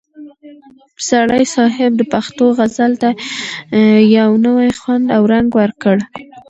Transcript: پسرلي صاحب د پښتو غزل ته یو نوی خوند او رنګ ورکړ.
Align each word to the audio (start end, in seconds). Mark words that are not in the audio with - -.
پسرلي 0.97 1.45
صاحب 1.55 1.91
د 1.97 2.01
پښتو 2.13 2.45
غزل 2.57 2.91
ته 3.01 3.09
یو 4.17 4.29
نوی 4.45 4.69
خوند 4.79 5.05
او 5.15 5.21
رنګ 5.33 5.49
ورکړ. 5.59 5.95